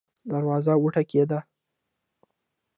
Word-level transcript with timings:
دروازه 0.31 0.73
وټکیده 0.83 1.39